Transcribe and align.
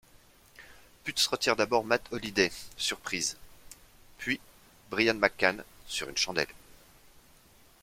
Putz 1.03 1.27
retire 1.27 1.55
d'abord 1.55 1.85
Matt 1.85 2.01
Holliday 2.11 2.51
sur 2.75 2.97
prises, 2.99 3.37
puis 4.17 4.39
Brian 4.89 5.13
McCann 5.13 5.63
sur 5.85 6.09
une 6.09 6.17
chandelle. 6.17 6.47